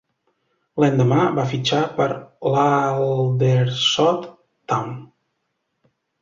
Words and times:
L'endemà 0.83 1.25
va 1.39 1.43
fitxar 1.51 1.81
per 1.99 2.07
l'Aldershot 2.53 4.27
Town. 4.75 4.97